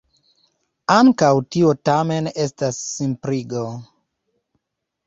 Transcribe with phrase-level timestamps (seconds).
[0.93, 3.65] Ankaŭ tio tamen estas simpligo.